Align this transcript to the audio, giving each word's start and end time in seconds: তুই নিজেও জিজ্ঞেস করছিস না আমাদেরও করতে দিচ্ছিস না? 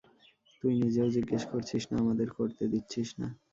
তুই 0.63 0.73
নিজেও 0.81 1.07
জিজ্ঞেস 1.15 1.43
করছিস 1.51 1.83
না 1.89 1.95
আমাদেরও 2.03 2.37
করতে 2.39 2.63
দিচ্ছিস 2.71 3.09
না? 3.19 3.27